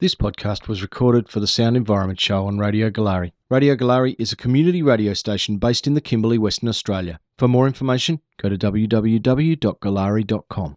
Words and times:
This 0.00 0.14
podcast 0.14 0.68
was 0.68 0.80
recorded 0.80 1.28
for 1.28 1.40
the 1.40 1.48
Sound 1.48 1.76
Environment 1.76 2.20
Show 2.20 2.46
on 2.46 2.58
Radio 2.58 2.88
Goolarri. 2.88 3.32
Radio 3.50 3.74
Goolarri 3.74 4.14
is 4.18 4.30
a 4.30 4.36
community 4.36 4.80
radio 4.80 5.12
station 5.12 5.56
based 5.56 5.88
in 5.88 5.94
the 5.94 6.00
Kimberley, 6.00 6.38
Western 6.38 6.68
Australia. 6.68 7.18
For 7.36 7.48
more 7.48 7.66
information, 7.66 8.20
go 8.40 8.48
to 8.48 8.56
www.goolarri.com. 8.56 10.76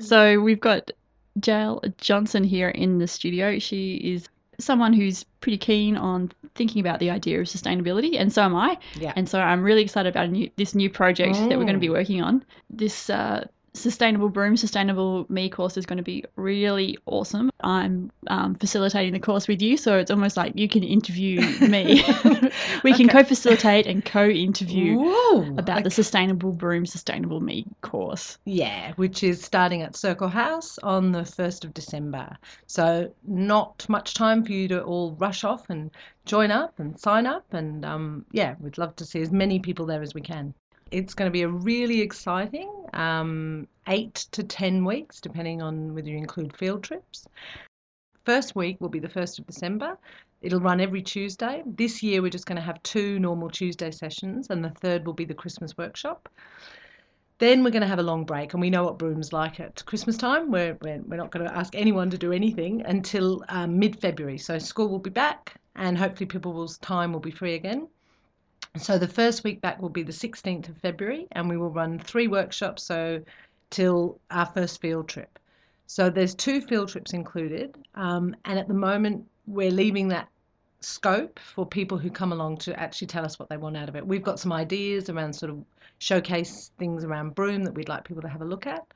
So 0.00 0.40
we've 0.40 0.60
got 0.60 0.90
Jael 1.42 1.82
Johnson 1.98 2.44
here 2.44 2.68
in 2.68 2.98
the 2.98 3.06
studio. 3.06 3.58
She 3.58 3.94
is 3.96 4.28
someone 4.60 4.92
who's 4.92 5.24
pretty 5.40 5.56
keen 5.58 5.96
on 5.96 6.30
thinking 6.54 6.80
about 6.80 7.00
the 7.00 7.08
idea 7.08 7.40
of 7.40 7.46
sustainability, 7.46 8.20
and 8.20 8.30
so 8.30 8.42
am 8.42 8.54
I. 8.54 8.76
Yeah. 9.00 9.14
And 9.16 9.26
so 9.28 9.40
I'm 9.40 9.62
really 9.62 9.82
excited 9.82 10.10
about 10.10 10.26
a 10.26 10.28
new, 10.28 10.50
this 10.56 10.74
new 10.74 10.90
project 10.90 11.36
that 11.36 11.48
we're 11.56 11.64
going 11.64 11.72
to 11.72 11.78
be 11.78 11.88
Mm. 11.88 11.92
working 11.92 12.20
on. 12.22 12.44
This 12.68 13.08
uh, 13.08 13.46
Sustainable 13.78 14.28
Broome, 14.28 14.56
Sustainable 14.56 15.26
Me 15.28 15.48
course 15.48 15.76
is 15.76 15.86
going 15.86 15.98
to 15.98 16.02
be 16.02 16.24
really 16.36 16.98
awesome. 17.06 17.50
I'm 17.60 18.10
um, 18.28 18.54
facilitating 18.54 19.12
the 19.12 19.20
course 19.20 19.48
with 19.48 19.60
you, 19.60 19.76
so 19.76 19.98
it's 19.98 20.10
almost 20.10 20.36
like 20.36 20.52
you 20.56 20.68
can 20.68 20.82
interview 20.82 21.40
me. 21.68 22.02
we 22.84 22.92
can 22.92 23.08
co 23.08 23.24
facilitate 23.24 23.86
and 23.86 24.04
co 24.04 24.26
interview 24.28 24.98
about 25.58 25.84
the. 25.84 25.98
Sustainable 25.98 26.52
Broome, 26.52 26.86
Sustainable 26.86 27.40
Me 27.40 27.66
course. 27.80 28.38
Yeah, 28.44 28.92
which 28.94 29.24
is 29.24 29.42
starting 29.42 29.82
at 29.82 29.96
Circle 29.96 30.28
House 30.28 30.78
on 30.78 31.10
the 31.10 31.22
1st 31.22 31.64
of 31.64 31.74
December. 31.74 32.36
So, 32.68 33.12
not 33.26 33.84
much 33.88 34.14
time 34.14 34.44
for 34.44 34.52
you 34.52 34.68
to 34.68 34.82
all 34.82 35.16
rush 35.18 35.42
off 35.42 35.68
and 35.70 35.90
join 36.24 36.52
up 36.52 36.78
and 36.78 36.98
sign 37.00 37.26
up. 37.26 37.52
And 37.52 37.84
um, 37.84 38.26
yeah, 38.30 38.54
we'd 38.60 38.78
love 38.78 38.94
to 38.96 39.04
see 39.04 39.20
as 39.20 39.32
many 39.32 39.58
people 39.58 39.86
there 39.86 40.02
as 40.02 40.14
we 40.14 40.20
can. 40.20 40.54
It's 40.90 41.14
going 41.14 41.28
to 41.28 41.32
be 41.32 41.42
a 41.42 41.48
really 41.48 42.00
exciting 42.00 42.72
um, 42.94 43.68
eight 43.86 44.26
to 44.32 44.42
10 44.42 44.84
weeks, 44.84 45.20
depending 45.20 45.60
on 45.62 45.94
whether 45.94 46.08
you 46.08 46.16
include 46.16 46.56
field 46.56 46.82
trips. 46.82 47.26
First 48.24 48.54
week 48.54 48.80
will 48.80 48.88
be 48.88 48.98
the 48.98 49.08
1st 49.08 49.40
of 49.40 49.46
December. 49.46 49.98
It'll 50.40 50.60
run 50.60 50.80
every 50.80 51.02
Tuesday. 51.02 51.62
This 51.66 52.02
year, 52.02 52.22
we're 52.22 52.30
just 52.30 52.46
going 52.46 52.56
to 52.56 52.62
have 52.62 52.82
two 52.82 53.18
normal 53.18 53.50
Tuesday 53.50 53.90
sessions, 53.90 54.48
and 54.50 54.64
the 54.64 54.70
third 54.70 55.06
will 55.06 55.14
be 55.14 55.24
the 55.24 55.34
Christmas 55.34 55.76
workshop. 55.76 56.28
Then 57.38 57.62
we're 57.62 57.70
going 57.70 57.82
to 57.82 57.88
have 57.88 57.98
a 57.98 58.04
long 58.04 58.24
break, 58.24 58.52
and 58.52 58.60
we 58.60 58.70
know 58.70 58.84
what 58.84 58.98
Broome's 58.98 59.32
like 59.32 59.60
at 59.60 59.84
Christmas 59.86 60.16
time. 60.16 60.50
We're, 60.50 60.76
we're, 60.82 61.00
we're 61.06 61.16
not 61.16 61.30
going 61.30 61.46
to 61.46 61.56
ask 61.56 61.74
anyone 61.74 62.10
to 62.10 62.18
do 62.18 62.32
anything 62.32 62.82
until 62.86 63.44
um, 63.48 63.78
mid 63.78 64.00
February. 64.00 64.38
So 64.38 64.58
school 64.58 64.88
will 64.88 64.98
be 64.98 65.10
back, 65.10 65.54
and 65.76 65.96
hopefully 65.96 66.26
people's 66.26 66.78
time 66.78 67.12
will 67.12 67.20
be 67.20 67.30
free 67.30 67.54
again. 67.54 67.88
So 68.78 68.98
the 68.98 69.08
first 69.08 69.44
week 69.44 69.60
back 69.60 69.80
will 69.82 69.88
be 69.88 70.02
the 70.02 70.12
16th 70.12 70.68
of 70.68 70.76
February, 70.78 71.26
and 71.32 71.48
we 71.48 71.56
will 71.56 71.70
run 71.70 71.98
three 71.98 72.28
workshops, 72.28 72.82
so 72.82 73.22
till 73.70 74.20
our 74.30 74.46
first 74.46 74.80
field 74.80 75.08
trip. 75.08 75.38
So 75.86 76.10
there's 76.10 76.34
two 76.34 76.60
field 76.60 76.88
trips 76.90 77.12
included, 77.12 77.76
um, 77.94 78.36
and 78.44 78.58
at 78.58 78.68
the 78.68 78.74
moment 78.74 79.26
we're 79.46 79.70
leaving 79.70 80.08
that 80.08 80.28
scope 80.80 81.38
for 81.38 81.66
people 81.66 81.98
who 81.98 82.10
come 82.10 82.32
along 82.32 82.58
to 82.58 82.78
actually 82.78 83.08
tell 83.08 83.24
us 83.24 83.38
what 83.38 83.48
they 83.48 83.56
want 83.56 83.76
out 83.76 83.88
of 83.88 83.96
it. 83.96 84.06
We've 84.06 84.22
got 84.22 84.38
some 84.38 84.52
ideas 84.52 85.08
around 85.08 85.32
sort 85.32 85.50
of 85.50 85.64
showcase 85.98 86.70
things 86.78 87.04
around 87.04 87.34
Broome 87.34 87.64
that 87.64 87.74
we'd 87.74 87.88
like 87.88 88.04
people 88.04 88.22
to 88.22 88.28
have 88.28 88.42
a 88.42 88.44
look 88.44 88.66
at, 88.66 88.86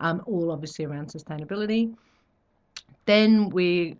um, 0.00 0.22
all 0.26 0.50
obviously 0.50 0.84
around 0.84 1.08
sustainability. 1.08 1.94
Then 3.08 3.48
we 3.48 3.96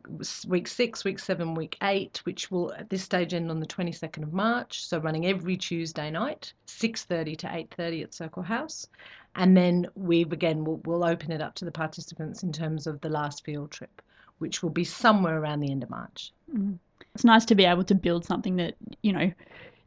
week 0.46 0.68
six, 0.68 1.02
week 1.02 1.18
seven, 1.18 1.54
week 1.54 1.78
eight, 1.82 2.20
which 2.24 2.50
will 2.50 2.74
at 2.74 2.90
this 2.90 3.02
stage 3.02 3.32
end 3.32 3.50
on 3.50 3.58
the 3.58 3.66
22nd 3.66 4.22
of 4.22 4.34
March. 4.34 4.84
So 4.84 4.98
running 4.98 5.24
every 5.24 5.56
Tuesday 5.56 6.10
night, 6.10 6.52
6:30 6.66 7.38
to 7.38 7.46
8:30 7.46 8.02
at 8.02 8.12
Circle 8.12 8.42
House, 8.42 8.86
and 9.34 9.56
then 9.56 9.86
we've 9.94 10.30
again 10.30 10.62
we'll, 10.62 10.82
we'll 10.84 11.06
open 11.06 11.32
it 11.32 11.40
up 11.40 11.54
to 11.54 11.64
the 11.64 11.72
participants 11.72 12.42
in 12.42 12.52
terms 12.52 12.86
of 12.86 13.00
the 13.00 13.08
last 13.08 13.46
field 13.46 13.70
trip, 13.70 14.02
which 14.40 14.62
will 14.62 14.68
be 14.68 14.84
somewhere 14.84 15.38
around 15.38 15.60
the 15.60 15.70
end 15.70 15.82
of 15.82 15.88
March. 15.88 16.34
It's 17.14 17.24
nice 17.24 17.46
to 17.46 17.54
be 17.54 17.64
able 17.64 17.84
to 17.84 17.94
build 17.94 18.26
something 18.26 18.56
that, 18.56 18.74
you 19.00 19.14
know, 19.14 19.32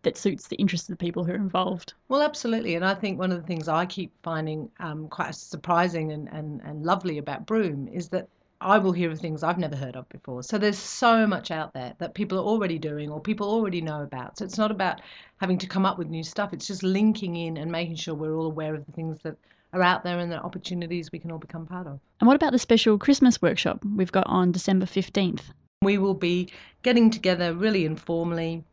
that 0.02 0.18
suits 0.18 0.48
the 0.48 0.56
interests 0.56 0.90
of 0.90 0.98
the 0.98 1.06
people 1.06 1.24
who 1.24 1.34
are 1.34 1.36
involved. 1.36 1.94
Well, 2.08 2.24
absolutely. 2.24 2.74
And 2.74 2.84
I 2.84 2.96
think 2.96 3.20
one 3.20 3.31
of 3.31 3.40
the 3.40 3.46
things 3.46 3.68
I 3.68 3.86
keep 3.86 4.12
finding 4.24 4.72
um, 4.80 5.10
quite 5.10 5.36
surprising 5.36 6.12
and, 6.12 6.28
and, 6.30 6.60
and 6.62 6.84
lovely 6.84 7.20
about 7.20 7.46
Broome 7.46 7.88
is 7.88 8.10
that 8.10 8.28
I 8.62 8.78
will 8.78 8.92
hear 8.92 9.10
of 9.10 9.20
things 9.20 9.42
I've 9.42 9.58
never 9.58 9.76
heard 9.76 9.96
of 9.96 10.08
before. 10.10 10.44
So 10.44 10.58
there's 10.58 10.78
so 10.78 11.26
much 11.26 11.50
out 11.50 11.74
there 11.74 11.96
that 11.98 12.14
people 12.14 12.38
are 12.38 12.44
already 12.44 12.78
doing 12.78 13.10
or 13.10 13.20
people 13.20 13.50
already 13.50 13.82
know 13.82 14.04
about. 14.04 14.38
So 14.38 14.46
it's 14.46 14.58
not 14.58 14.70
about 14.70 15.02
having 15.38 15.58
to 15.58 15.68
come 15.68 15.86
up 15.86 15.98
with 15.98 16.10
new 16.10 16.24
stuff, 16.24 16.54
it's 16.54 16.68
just 16.68 16.84
linking 16.84 17.36
in 17.36 17.58
and 17.58 17.72
making 17.72 17.96
sure 17.96 18.14
we're 18.14 18.36
all 18.36 18.46
aware 18.46 18.76
of 18.76 18.86
the 18.86 18.92
things 18.92 19.20
that 19.24 19.36
are 19.74 19.82
out 19.82 20.04
there 20.04 20.20
and 20.20 20.32
the 20.32 20.40
opportunities 20.42 21.12
we 21.12 21.18
can 21.18 21.32
all 21.32 21.40
become 21.40 21.66
part 21.66 21.88
of. 21.88 22.00
And 22.20 22.28
what 22.28 22.36
about 22.36 22.52
the 22.52 22.60
special 22.60 23.00
Christmas 23.00 23.42
workshop 23.42 23.84
we've 23.96 24.12
got 24.12 24.28
on 24.28 24.52
December 24.52 24.86
15th? 24.86 25.42
We 25.82 25.98
will 25.98 26.14
be 26.14 26.50
getting 26.84 27.10
together 27.10 27.56
really 27.56 27.86
informally 27.86 28.64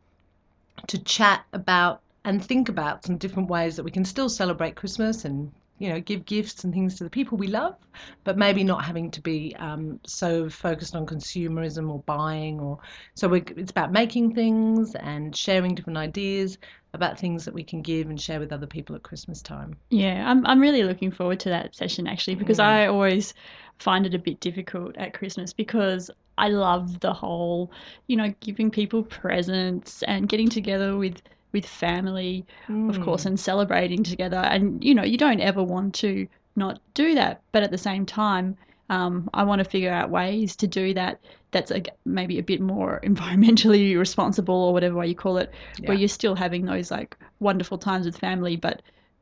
to 0.87 1.03
chat 1.03 1.45
about 1.51 2.01
and 2.25 2.43
think 2.43 2.69
about 2.69 3.03
some 3.05 3.17
different 3.17 3.49
ways 3.49 3.75
that 3.75 3.83
we 3.83 3.91
can 3.91 4.05
still 4.05 4.29
celebrate 4.29 4.75
Christmas 4.75 5.25
and 5.25 5.51
you 5.79 5.89
know 5.89 5.99
give 5.99 6.25
gifts 6.25 6.63
and 6.63 6.73
things 6.73 6.95
to 6.97 7.03
the 7.03 7.09
people 7.09 7.37
we 7.37 7.47
love, 7.47 7.75
but 8.23 8.37
maybe 8.37 8.63
not 8.63 8.83
having 8.85 9.11
to 9.11 9.21
be 9.21 9.55
um, 9.59 9.99
so 10.05 10.49
focused 10.49 10.95
on 10.95 11.05
consumerism 11.05 11.89
or 11.89 12.03
buying 12.05 12.59
or 12.59 12.79
so 13.15 13.33
it's 13.33 13.71
about 13.71 13.91
making 13.91 14.33
things 14.35 14.95
and 14.95 15.35
sharing 15.35 15.75
different 15.75 15.97
ideas 15.97 16.57
about 16.93 17.19
things 17.19 17.45
that 17.45 17.53
we 17.53 17.63
can 17.63 17.81
give 17.81 18.09
and 18.09 18.19
share 18.19 18.39
with 18.39 18.51
other 18.51 18.67
people 18.67 18.95
at 18.95 19.03
Christmas 19.03 19.41
time. 19.41 19.77
Yeah, 19.89 20.29
I'm, 20.29 20.45
I'm 20.45 20.59
really 20.59 20.83
looking 20.83 21.11
forward 21.11 21.39
to 21.41 21.49
that 21.49 21.75
session 21.75 22.07
actually 22.07 22.35
because 22.35 22.59
Yeah. 22.59 22.67
I 22.67 22.87
always 22.87 23.33
find 23.79 24.05
it 24.05 24.13
a 24.13 24.19
bit 24.19 24.39
difficult 24.39 24.95
at 24.97 25.13
Christmas 25.13 25.53
because 25.53 26.11
I 26.37 26.49
love 26.49 26.99
the 26.99 27.13
whole, 27.13 27.71
you 28.07 28.15
know, 28.15 28.33
giving 28.39 28.69
people 28.71 29.03
presents 29.03 30.03
and 30.03 30.29
getting 30.29 30.49
together 30.49 30.95
with 30.97 31.21
with 31.51 31.65
family, 31.65 32.45
of 32.89 33.01
course, 33.01 33.25
and 33.25 33.39
celebrating 33.39 34.03
together. 34.03 34.37
And 34.37 34.83
you 34.83 34.93
know, 34.93 35.03
you 35.03 35.17
don't 35.17 35.41
ever 35.41 35.63
want 35.63 35.95
to 35.95 36.27
not 36.55 36.79
do 36.93 37.15
that, 37.15 37.41
but 37.51 37.63
at 37.63 37.71
the 37.71 37.77
same 37.77 38.05
time, 38.05 38.57
um, 38.89 39.29
I 39.33 39.43
want 39.43 39.59
to 39.59 39.65
figure 39.65 39.91
out 39.91 40.09
ways 40.09 40.55
to 40.57 40.67
do 40.67 40.93
that. 40.95 41.19
That's 41.51 41.71
a, 41.71 41.83
maybe 42.05 42.39
a 42.39 42.43
bit 42.43 42.61
more 42.61 42.99
environmentally 43.03 43.97
responsible 43.97 44.55
or 44.55 44.73
whatever 44.73 44.95
way 44.95 45.07
you 45.07 45.15
call 45.15 45.37
it, 45.37 45.51
where 45.85 45.97
you're 45.97 46.07
still 46.07 46.35
having 46.35 46.65
those 46.65 46.91
like 46.91 47.17
wonderful 47.39 47.77
times 47.77 48.05
with 48.05 48.17
family, 48.17 48.55
but 48.55 48.81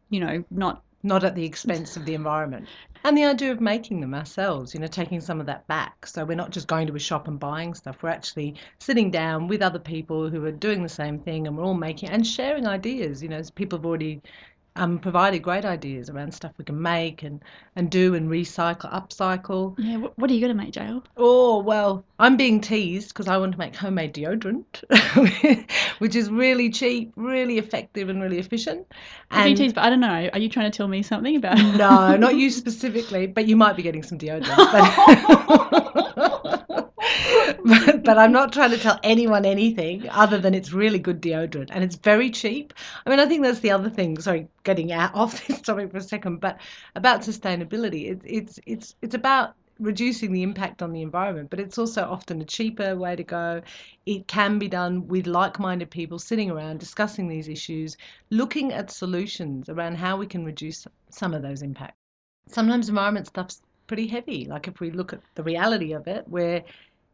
you 0.10 0.20
know, 0.20 0.44
not 0.50 0.84
not 1.08 1.24
at 1.24 1.36
the 1.36 1.46
expense 1.46 1.98
of 1.98 2.06
the 2.06 2.14
environment. 2.14 2.68
And 3.04 3.18
the 3.18 3.26
idea 3.26 3.52
of 3.52 3.62
making 3.62 4.02
them 4.02 4.14
ourselves, 4.14 4.74
you 4.74 4.80
know, 4.80 4.88
taking 4.88 5.22
some 5.22 5.40
of 5.40 5.46
that 5.46 5.66
back. 5.68 6.06
So 6.06 6.26
we're 6.26 6.36
not 6.36 6.52
just 6.52 6.68
going 6.68 6.88
to 6.88 6.96
a 6.96 7.00
shop 7.00 7.28
and 7.28 7.40
buying 7.40 7.74
stuff. 7.74 8.04
We're 8.04 8.10
actually 8.10 8.56
sitting 8.80 9.10
down 9.10 9.48
with 9.48 9.62
other 9.62 9.80
people 9.80 10.30
who 10.30 10.44
are 10.46 10.52
doing 10.52 10.84
the 10.84 10.90
same 10.90 11.20
thing 11.20 11.48
and 11.48 11.58
we're 11.58 11.64
all 11.64 11.74
making 11.74 12.10
and 12.10 12.28
sharing 12.28 12.68
ideas. 12.68 13.24
You 13.24 13.30
know, 13.30 13.42
people 13.56 13.80
have 13.80 13.86
already 13.86 14.22
um, 14.78 15.00
provided 15.00 15.40
great 15.40 15.66
ideas 15.66 16.10
around 16.10 16.34
stuff 16.34 16.54
we 16.58 16.66
can 16.66 16.82
make 16.82 17.24
and, 17.24 17.44
and 17.76 17.90
do 17.90 18.14
and 18.16 18.30
recycle, 18.30 18.92
upcycle. 18.94 19.76
Yeah, 19.78 19.98
what, 19.98 20.18
what 20.18 20.30
are 20.30 20.34
you 20.34 20.40
going 20.40 20.56
to 20.56 20.64
make, 20.64 20.76
Jael? 20.76 21.04
Oh, 21.18 21.60
well, 21.60 22.06
I'm 22.20 22.38
being 22.38 22.62
teased 22.62 23.10
because 23.10 23.28
I 23.28 23.38
want 23.38 23.54
to 23.54 23.58
make 23.58 23.76
homemade 23.76 24.14
deodorant, 24.14 24.84
which 26.00 26.16
is 26.16 26.30
really 26.30 26.70
cheap, 26.70 27.12
really 27.16 27.58
effective, 27.58 28.10
and 28.10 28.22
really 28.22 28.40
efficient. 28.40 28.88
I'm 29.32 29.46
being 29.46 29.56
teased, 29.56 29.76
but 29.76 29.84
I 29.84 29.90
don't 29.90 30.00
know. 30.00 30.30
Are 30.32 30.40
you 30.40 30.50
trying 30.50 30.72
to 30.72 30.78
tell 30.78 30.88
me 30.88 31.02
something 31.02 31.36
about? 31.36 31.60
it? 31.60 31.76
no, 31.76 32.16
not 32.16 32.36
you 32.36 32.50
specifically, 32.52 33.28
but 33.28 33.48
you 33.48 33.56
might 33.56 33.76
be 33.76 33.84
getting 33.84 34.04
some 34.04 34.18
deodorant. 34.18 34.56
But, 36.16 36.90
but, 37.66 38.04
but 38.04 38.18
I'm 38.18 38.32
not 38.32 38.54
trying 38.54 38.72
to 38.72 38.78
tell 38.78 39.00
anyone 39.04 39.46
anything 39.46 40.10
other 40.10 40.38
than 40.38 40.54
it's 40.54 40.74
really 40.74 41.00
good 41.00 41.22
deodorant 41.22 41.70
and 41.72 41.84
it's 41.84 41.96
very 41.96 42.30
cheap. 42.30 42.74
I 43.06 43.10
mean, 43.10 43.20
I 43.20 43.26
think 43.26 43.44
that's 43.44 43.60
the 43.60 43.72
other 43.72 43.90
thing. 43.90 44.20
Sorry, 44.20 44.48
getting 44.64 44.92
out 44.92 45.12
off 45.16 45.46
this 45.48 45.62
topic 45.62 45.92
for 45.92 45.98
a 45.98 46.02
second, 46.02 46.40
but 46.40 46.60
about 46.96 47.22
sustainability, 47.22 48.12
it, 48.12 48.22
it's 48.24 48.60
it's 48.66 48.96
it's 49.02 49.16
about 49.16 49.56
reducing 49.80 50.34
the 50.34 50.44
impact 50.44 50.82
on 50.82 50.92
the 50.92 51.02
environment, 51.02 51.50
but 51.50 51.60
it's 51.60 51.78
also 51.78 52.04
often 52.04 52.42
a 52.42 52.46
cheaper 52.46 52.96
way 52.96 53.16
to 53.16 53.24
go. 53.24 53.62
It 54.06 54.28
can 54.28 54.58
be 54.58 54.68
done 54.68 55.08
with 55.08 55.28
like 55.28 55.60
minded 55.60 55.92
people 55.92 56.20
sitting 56.20 56.50
around 56.50 56.80
discussing 56.80 57.28
these 57.28 57.48
issues, 57.48 57.98
looking 58.30 58.74
at 58.74 58.92
solutions 58.92 59.70
around 59.70 59.96
how 59.96 60.18
we 60.18 60.26
can 60.26 60.44
reduce 60.44 60.88
some 61.10 61.34
of 61.34 61.42
those 61.42 61.62
impacts. 61.62 61.98
Sometimes 62.50 62.90
environment 62.90 63.28
stuff's 63.28 63.62
pretty 63.88 64.08
heavy. 64.08 64.46
Like 64.46 64.68
if 64.68 64.80
we 64.80 64.92
look 64.92 65.14
at 65.14 65.22
the 65.36 65.44
reality 65.44 65.94
of 65.94 66.08
it, 66.08 66.28
we're 66.28 66.64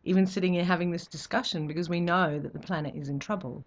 even 0.04 0.26
sitting 0.26 0.54
here 0.54 0.64
having 0.64 0.92
this 0.92 1.08
discussion 1.08 1.68
because 1.68 1.90
we 1.90 2.00
know 2.00 2.40
that 2.40 2.54
the 2.54 2.60
planet 2.60 2.96
is 2.96 3.10
in 3.10 3.20
trouble. 3.20 3.64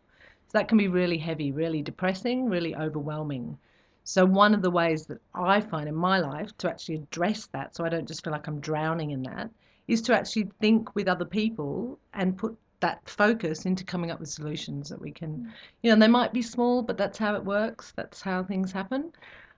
So 0.49 0.59
that 0.59 0.69
can 0.69 0.79
be 0.79 0.89
really 0.89 1.19
heavy, 1.19 1.53
really 1.53 1.83
depressing, 1.83 2.49
really 2.49 2.75
overwhelming. 2.77 3.59
So, 4.05 4.25
one 4.25 4.55
of 4.55 4.63
the 4.63 4.71
ways 4.71 5.07
that 5.07 5.21
I 5.35 5.61
find 5.61 5.89
in 5.89 5.95
my 5.95 6.21
life 6.21 6.57
to 6.59 6.71
actually 6.71 6.97
address 6.97 7.47
that, 7.47 7.75
so 7.75 7.85
I 7.85 7.89
don't 7.89 8.07
just 8.07 8.23
feel 8.23 8.33
like 8.33 8.47
I'm 8.47 8.61
drowning 8.61 9.11
in 9.11 9.23
that, 9.25 9.51
is 9.89 10.01
to 10.03 10.15
actually 10.15 10.49
think 10.61 10.95
with 10.95 11.09
other 11.09 11.25
people 11.25 11.99
and 12.15 12.39
put 12.39 12.57
that 12.81 13.09
focus 13.09 13.67
into 13.67 13.85
coming 13.85 14.11
up 14.11 14.21
with 14.21 14.29
solutions 14.29 14.89
that 14.91 15.01
we 15.01 15.11
can, 15.11 15.31
mm. 15.31 15.53
you 15.83 15.91
know, 15.91 15.99
they 15.99 16.09
might 16.09 16.33
be 16.33 16.43
small, 16.43 16.83
but 16.83 16.97
that's 16.97 17.19
how 17.19 17.35
it 17.35 17.45
works, 17.45 17.93
that's 17.97 18.21
how 18.21 18.45
things 18.45 18.71
happen. 18.71 19.11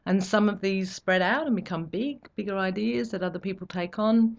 And 0.07 0.25
some 0.25 0.49
of 0.49 0.63
these 0.63 0.95
spread 0.95 1.21
out 1.21 1.47
and 1.47 1.55
become 1.55 1.85
big, 1.85 2.27
bigger 2.35 2.57
ideas 2.57 3.11
that 3.11 3.23
other 3.23 3.39
people 3.39 3.67
take 3.67 3.99
on. 3.99 4.39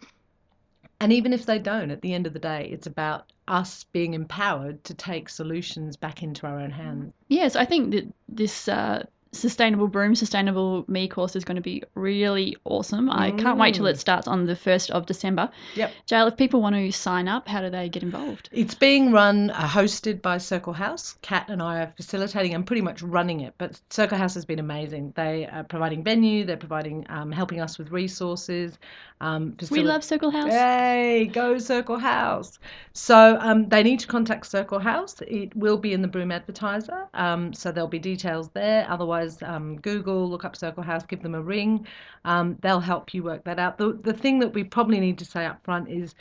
And 1.01 1.13
even 1.13 1.31
if 1.33 1.45
they 1.45 1.59
don't, 1.59 1.91
at 1.91 2.01
the 2.01 2.13
end 2.13 2.27
of 2.27 2.33
the 2.33 2.39
day, 2.39 2.69
it's 2.71 2.87
about 2.87 3.31
us 3.47 3.85
being 3.85 4.13
empowered 4.13 4.83
to 4.83 4.93
take 4.93 5.29
solutions 5.29 5.95
back 5.95 6.21
into 6.21 6.45
our 6.45 6.59
own 6.59 6.71
hands. 6.71 7.13
Yes, 7.29 7.55
I 7.55 7.65
think 7.65 7.91
that 7.91 8.13
this 8.27 8.67
uh, 8.67 9.05
sustainable 9.31 9.87
Broome, 9.87 10.15
sustainable 10.15 10.85
me 10.87 11.07
course 11.07 11.35
is 11.35 11.43
going 11.43 11.55
to 11.55 11.61
be 11.61 11.83
really 11.95 12.57
awesome. 12.63 13.09
I 13.09 13.31
can't 13.31 13.59
wait 13.59 13.75
till 13.75 13.85
Mm. 13.85 13.91
it 13.91 13.99
starts 13.99 14.27
on 14.27 14.45
the 14.45 14.55
first 14.55 14.89
of 14.91 15.05
December. 15.05 15.49
Yep. 15.75 15.91
Jael, 16.07 16.27
if 16.27 16.37
people 16.37 16.61
want 16.61 16.75
to 16.75 16.91
sign 16.91 17.27
up, 17.27 17.47
how 17.47 17.61
do 17.61 17.69
they 17.69 17.89
get 17.89 18.01
involved? 18.03 18.49
It's 18.51 18.73
being 18.73 19.11
run, 19.11 19.51
uh, 19.51 19.67
hosted 19.67 20.21
by 20.21 20.37
Circle 20.39 20.73
House. 20.73 21.15
Kat 21.21 21.45
and 21.49 21.61
I 21.61 21.81
are 21.81 21.93
facilitating 21.95 22.53
and 22.55 22.65
pretty 22.65 22.81
much 22.81 23.01
running 23.01 23.41
it. 23.41 23.53
But 23.57 23.79
Circle 23.89 24.17
House 24.17 24.33
has 24.33 24.45
been 24.45 24.59
amazing. 24.59 25.13
They 25.15 25.47
are 25.47 25.63
providing 25.63 26.03
venue, 26.03 26.45
they're 26.45 26.57
providing, 26.57 27.05
um, 27.09 27.31
helping 27.31 27.61
us 27.61 27.77
with 27.77 27.91
resources. 27.91 28.77
Um, 29.21 29.57
We 29.69 29.83
love 29.83 30.01
Circle 30.03 30.31
House. 30.31 30.49
Yay, 30.51 31.29
go 31.33 31.57
Circle 31.57 31.97
House. 31.99 32.57
So 32.93 33.37
um, 33.41 33.67
they 33.67 33.83
need 33.83 33.99
to 33.99 34.07
contact 34.07 34.45
Circle 34.45 34.79
House. 34.79 35.21
It 35.27 35.53
will 35.55 35.77
be 35.77 35.91
in 35.91 36.01
the 36.01 36.07
Broome 36.07 36.31
Advertiser. 36.31 37.05
Um, 37.13 37.53
so 37.53 37.71
there'll 37.73 37.89
be 37.89 37.99
details 37.99 38.47
there. 38.51 38.87
Otherwise, 38.89 39.18
um, 39.43 39.77
Google, 39.81 40.29
look 40.29 40.45
up 40.45 40.55
Circle 40.55 40.83
House, 40.83 41.05
give 41.05 41.21
them 41.21 41.35
a 41.35 41.41
ring. 41.41 41.85
Um, 42.25 42.57
they'll 42.61 42.79
help 42.79 43.13
you 43.13 43.23
work 43.23 43.43
that 43.45 43.59
out. 43.59 43.77
The, 43.77 43.93
the 44.01 44.13
thing 44.13 44.39
that 44.39 44.53
we 44.53 44.63
probably 44.63 44.99
need 44.99 45.17
to 45.19 45.25
say 45.25 45.45
up 45.45 45.63
front 45.63 45.89
is 45.89 46.15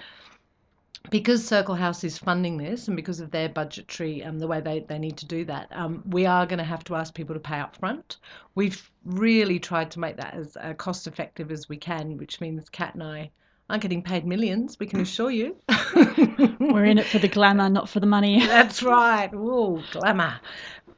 because 1.10 1.46
Circle 1.46 1.74
House 1.74 2.04
is 2.04 2.18
funding 2.18 2.56
this 2.56 2.88
and 2.88 2.96
because 2.96 3.20
of 3.20 3.30
their 3.30 3.48
budgetary 3.48 4.22
um, 4.22 4.38
the 4.38 4.46
way 4.46 4.60
they, 4.60 4.80
they 4.80 4.98
need 4.98 5.16
to 5.18 5.26
do 5.26 5.44
that, 5.46 5.68
um, 5.72 6.02
we 6.06 6.26
are 6.26 6.46
going 6.46 6.58
to 6.58 6.64
have 6.64 6.84
to 6.84 6.96
ask 6.96 7.14
people 7.14 7.34
to 7.34 7.40
pay 7.40 7.58
up 7.58 7.76
front. 7.76 8.18
We've 8.54 8.90
really 9.04 9.58
tried 9.58 9.90
to 9.92 10.00
make 10.00 10.16
that 10.16 10.34
as 10.34 10.56
uh, 10.56 10.74
cost 10.74 11.06
effective 11.06 11.50
as 11.50 11.68
we 11.68 11.76
can, 11.76 12.16
which 12.18 12.40
means 12.40 12.68
Kat 12.68 12.94
and 12.94 13.02
I 13.02 13.30
aren't 13.70 13.82
getting 13.82 14.02
paid 14.02 14.26
millions, 14.26 14.78
we 14.78 14.86
can 14.86 15.00
assure 15.00 15.30
you. 15.30 15.56
We're 16.58 16.86
in 16.86 16.98
it 16.98 17.06
for 17.06 17.18
the 17.18 17.28
glamour, 17.28 17.68
not 17.68 17.88
for 17.88 18.00
the 18.00 18.06
money. 18.06 18.46
That's 18.46 18.82
right. 18.82 19.32
Ooh, 19.34 19.82
glamour. 19.92 20.40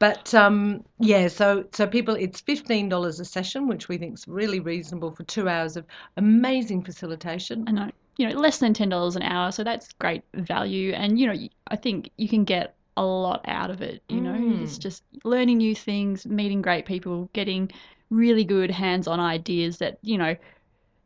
But 0.01 0.33
um, 0.35 0.83
yeah, 0.99 1.29
so 1.29 1.65
so 1.73 1.87
people, 1.87 2.15
it's 2.15 2.41
fifteen 2.41 2.89
dollars 2.89 3.21
a 3.21 3.25
session, 3.25 3.67
which 3.69 3.89
we 3.89 3.99
think 3.99 4.15
is 4.15 4.27
really 4.27 4.59
reasonable 4.61 5.13
for 5.15 5.23
two 5.25 5.49
hours 5.49 5.77
of 5.77 5.85
amazing 6.17 6.83
facilitation. 6.83 7.69
I 7.69 7.71
know, 7.71 7.91
you 8.17 8.29
know, 8.29 8.35
less 8.39 8.59
than 8.59 8.73
ten 8.73 8.89
dollars 8.89 9.15
an 9.17 9.23
hour, 9.23 9.51
so 9.53 9.63
that's 9.63 9.93
great 9.93 10.23
value. 10.35 10.93
And 10.93 11.19
you 11.19 11.27
know, 11.27 11.35
I 11.69 11.77
think 11.77 12.11
you 12.17 12.29
can 12.29 12.45
get 12.45 12.75
a 12.97 13.03
lot 13.05 13.43
out 13.47 13.71
of 13.71 13.81
it. 13.83 14.03
You 14.09 14.21
know, 14.21 14.35
it's 14.35 14.77
Mm. 14.77 14.79
just 14.79 15.03
learning 15.25 15.59
new 15.59 15.75
things, 15.75 16.25
meeting 16.27 16.61
great 16.63 16.85
people, 16.87 17.29
getting 17.33 17.71
really 18.11 18.45
good 18.45 18.71
hands-on 18.71 19.19
ideas 19.21 19.79
that 19.79 19.99
you 20.03 20.17
know, 20.17 20.35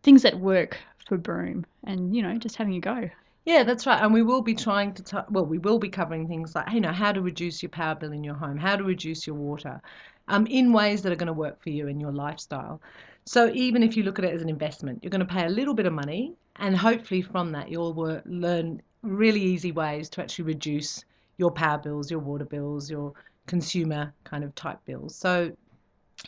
things 0.03 0.23
that 0.23 0.39
work 0.39 0.77
for 1.07 1.17
Broome, 1.17 1.65
and 1.85 2.15
you 2.15 2.23
know, 2.23 2.37
just 2.37 2.57
having 2.57 2.75
a 2.75 2.81
go. 2.81 3.09
Yeah, 3.45 3.63
that's 3.63 3.85
right. 3.85 4.01
And 4.01 4.11
we 4.13 4.23
will 4.23 4.41
be 4.41 4.55
trying 4.55 4.93
to, 4.95 5.03
t- 5.03 5.17
well, 5.29 5.45
we 5.45 5.59
will 5.59 5.77
be 5.77 5.89
covering 5.89 6.27
things 6.27 6.55
like, 6.55 6.71
you 6.73 6.81
know, 6.81 6.91
how 6.91 7.11
to 7.11 7.21
reduce 7.21 7.61
your 7.61 7.69
power 7.69 7.93
bill 7.93 8.11
in 8.11 8.23
your 8.23 8.33
home, 8.33 8.57
how 8.57 8.75
to 8.75 8.83
reduce 8.83 9.27
your 9.27 9.35
water, 9.35 9.79
um, 10.27 10.47
in 10.47 10.73
ways 10.73 11.03
that 11.03 11.11
are 11.11 11.15
going 11.15 11.27
to 11.27 11.33
work 11.33 11.61
for 11.61 11.69
you 11.69 11.87
in 11.87 11.99
your 11.99 12.11
lifestyle. 12.11 12.81
So 13.25 13.51
even 13.53 13.83
if 13.83 13.95
you 13.95 14.03
look 14.03 14.17
at 14.17 14.25
it 14.25 14.33
as 14.33 14.41
an 14.41 14.49
investment, 14.49 14.99
you're 15.01 15.11
going 15.11 15.19
to 15.19 15.25
pay 15.25 15.45
a 15.45 15.49
little 15.49 15.75
bit 15.75 15.85
of 15.85 15.93
money, 15.93 16.33
and 16.55 16.75
hopefully 16.75 17.21
from 17.21 17.51
that 17.51 17.69
you'll 17.69 17.93
wor- 17.93 18.23
learn 18.25 18.81
really 19.03 19.41
easy 19.41 19.71
ways 19.71 20.09
to 20.09 20.21
actually 20.21 20.45
reduce 20.45 21.05
your 21.37 21.51
power 21.51 21.77
bills, 21.77 22.09
your 22.09 22.19
water 22.19 22.45
bills, 22.45 22.89
your 22.89 23.13
consumer 23.45 24.11
kind 24.23 24.43
of 24.43 24.55
type 24.55 24.79
bills. 24.85 25.15
So 25.15 25.51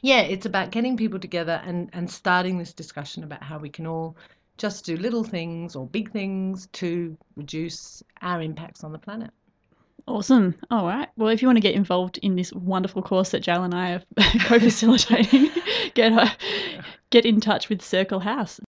yeah, 0.01 0.21
it's 0.21 0.45
about 0.45 0.69
getting 0.71 0.97
people 0.97 1.19
together 1.19 1.61
and, 1.65 1.89
and 1.93 2.09
starting 2.09 2.59
this 2.59 2.73
discussion 2.73 3.23
about 3.23 3.41
how 3.41 3.57
we 3.57 3.69
can 3.69 3.87
all 3.87 4.15
just 4.57 4.85
do 4.85 4.97
little 4.97 5.23
things 5.23 5.75
or 5.75 5.85
big 5.87 6.11
things 6.11 6.67
to 6.73 7.17
reduce 7.35 8.03
our 8.21 8.41
impacts 8.41 8.83
on 8.83 8.91
the 8.91 8.99
planet. 8.99 9.31
Awesome. 10.07 10.55
All 10.71 10.85
right. 10.85 11.09
Well, 11.17 11.29
if 11.29 11.41
you 11.41 11.49
want 11.49 11.57
to 11.57 11.61
get 11.61 11.75
involved 11.75 12.17
in 12.19 12.35
this 12.35 12.53
wonderful 12.53 13.01
course 13.01 13.31
that 13.31 13.45
Jael 13.45 13.63
and 13.63 13.75
I 13.75 13.91
are 13.93 14.03
co-facilitating, 14.41 15.49
get 15.95 16.13
uh, 16.13 16.29
get 17.09 17.25
in 17.25 17.41
touch 17.41 17.67
with 17.67 17.81
Circle 17.81 18.21
House. 18.21 18.59